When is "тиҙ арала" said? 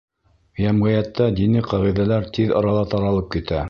2.39-2.87